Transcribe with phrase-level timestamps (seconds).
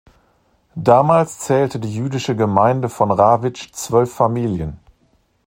[0.73, 4.79] Damals zählte die jüdische Gemeinde von Rawitsch zwölf Familien.